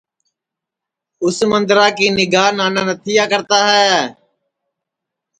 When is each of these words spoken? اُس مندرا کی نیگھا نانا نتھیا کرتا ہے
اُس 1.23 1.37
مندرا 1.49 1.87
کی 1.97 2.07
نیگھا 2.15 2.45
نانا 2.57 2.81
نتھیا 2.87 3.23
کرتا 3.31 3.59
ہے 3.73 3.93